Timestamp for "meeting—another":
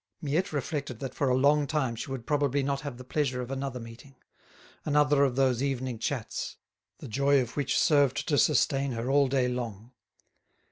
3.79-5.23